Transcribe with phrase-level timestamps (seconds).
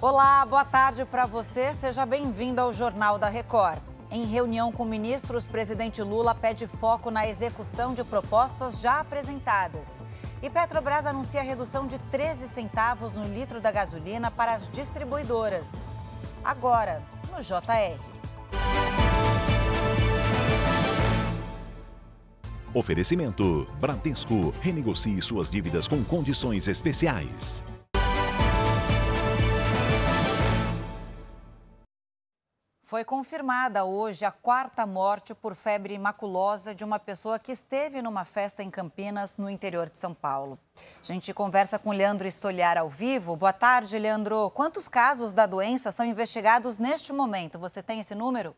[0.00, 1.74] Olá, boa tarde para você.
[1.74, 3.80] Seja bem-vindo ao Jornal da Record.
[4.12, 10.06] Em reunião com ministros, presidente Lula pede foco na execução de propostas já apresentadas.
[10.40, 15.84] E Petrobras anuncia redução de 13 centavos no litro da gasolina para as distribuidoras.
[16.44, 17.02] Agora,
[17.32, 18.00] no JR.
[22.72, 24.54] Oferecimento: Bradesco.
[24.60, 27.64] Renegocie suas dívidas com condições especiais.
[32.88, 38.24] Foi confirmada hoje a quarta morte por febre maculosa de uma pessoa que esteve numa
[38.24, 40.58] festa em Campinas, no interior de São Paulo.
[40.98, 43.36] A gente conversa com Leandro Estolhar ao vivo.
[43.36, 44.50] Boa tarde, Leandro.
[44.52, 47.58] Quantos casos da doença são investigados neste momento?
[47.58, 48.56] Você tem esse número?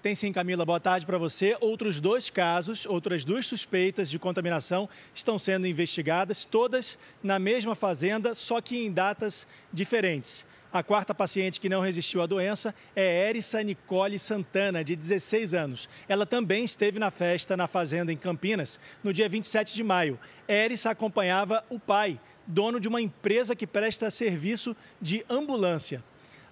[0.00, 0.64] Tem sim, Camila.
[0.64, 1.58] Boa tarde para você.
[1.60, 8.32] Outros dois casos, outras duas suspeitas de contaminação estão sendo investigadas, todas na mesma fazenda,
[8.32, 10.46] só que em datas diferentes.
[10.72, 15.86] A quarta paciente que não resistiu à doença é Erissa Nicole Santana, de 16 anos.
[16.08, 20.18] Ela também esteve na festa na fazenda em Campinas no dia 27 de maio.
[20.48, 26.02] Erissa acompanhava o pai, dono de uma empresa que presta serviço de ambulância.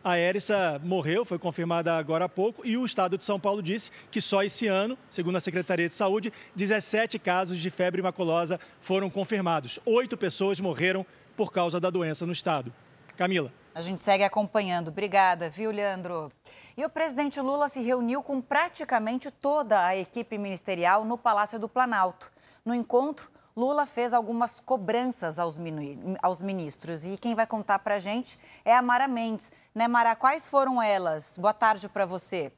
[0.05, 3.91] A Erissa morreu, foi confirmada agora há pouco, e o Estado de São Paulo disse
[4.11, 9.09] que só esse ano, segundo a Secretaria de Saúde, 17 casos de febre maculosa foram
[9.09, 9.79] confirmados.
[9.87, 11.07] Oito pessoas morreram
[11.39, 12.71] por causa da doença no Estado.
[13.17, 13.60] Camila.
[13.73, 14.89] A gente segue acompanhando.
[14.89, 16.33] Obrigada, viu, Leandro?
[16.77, 21.69] E o presidente Lula se reuniu com praticamente toda a equipe ministerial no Palácio do
[21.69, 22.33] Planalto.
[22.65, 25.57] No encontro, Lula fez algumas cobranças aos,
[26.21, 27.05] aos ministros.
[27.05, 29.53] E quem vai contar para a gente é a Mara Mendes.
[29.73, 30.17] Né, Mara?
[30.17, 31.39] Quais foram elas?
[31.39, 32.53] Boa tarde para você.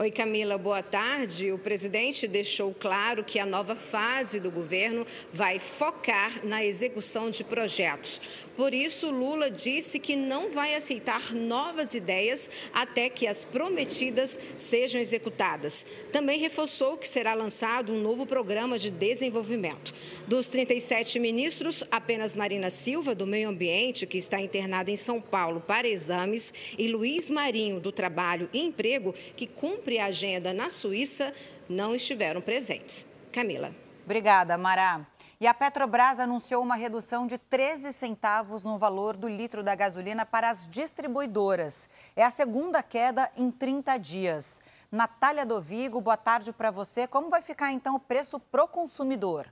[0.00, 1.50] Oi, Camila, boa tarde.
[1.50, 7.42] O presidente deixou claro que a nova fase do governo vai focar na execução de
[7.42, 8.22] projetos.
[8.56, 15.00] Por isso, Lula disse que não vai aceitar novas ideias até que as prometidas sejam
[15.00, 15.84] executadas.
[16.12, 19.92] Também reforçou que será lançado um novo programa de desenvolvimento.
[20.28, 25.60] Dos 37 ministros, apenas Marina Silva, do Meio Ambiente, que está internada em São Paulo
[25.60, 30.68] para exames, e Luiz Marinho, do Trabalho e Emprego, que cumpre cumpre a agenda na
[30.68, 31.32] Suíça
[31.66, 33.06] não estiveram presentes.
[33.32, 33.72] Camila.
[34.04, 35.06] Obrigada, Mará.
[35.40, 40.26] E a Petrobras anunciou uma redução de 13 centavos no valor do litro da gasolina
[40.26, 41.88] para as distribuidoras.
[42.14, 44.60] É a segunda queda em 30 dias.
[44.92, 47.06] Natália Dovigo, boa tarde para você.
[47.06, 49.50] Como vai ficar então o preço pro consumidor?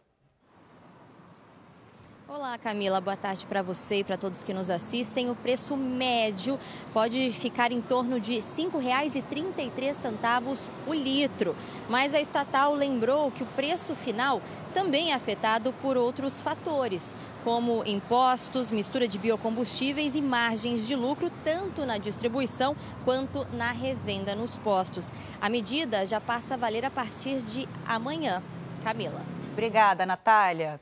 [2.29, 3.01] Olá, Camila.
[3.01, 5.31] Boa tarde para você e para todos que nos assistem.
[5.31, 6.59] O preço médio
[6.93, 11.55] pode ficar em torno de R$ 5,33 o litro.
[11.89, 14.43] Mas a estatal lembrou que o preço final
[14.75, 17.15] também é afetado por outros fatores,
[17.45, 24.35] como impostos, mistura de biocombustíveis e margens de lucro, tanto na distribuição quanto na revenda
[24.35, 25.13] nos postos.
[25.41, 28.43] A medida já passa a valer a partir de amanhã.
[28.83, 29.23] Camila.
[29.53, 30.81] Obrigada, Natália.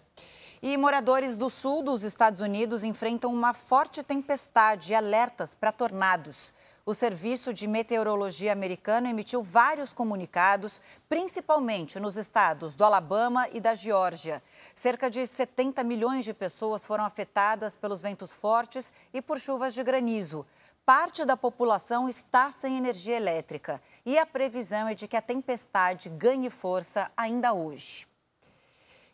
[0.66, 6.54] E moradores do sul dos Estados Unidos enfrentam uma forte tempestade e alertas para tornados.
[6.86, 13.74] O Serviço de Meteorologia americano emitiu vários comunicados, principalmente nos estados do Alabama e da
[13.74, 14.42] Geórgia.
[14.74, 19.84] Cerca de 70 milhões de pessoas foram afetadas pelos ventos fortes e por chuvas de
[19.84, 20.46] granizo.
[20.86, 26.08] Parte da população está sem energia elétrica e a previsão é de que a tempestade
[26.08, 28.06] ganhe força ainda hoje.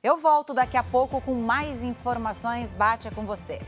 [0.02, 2.72] Eu volto daqui a pouco com mais informações.
[2.72, 3.60] Bate com você.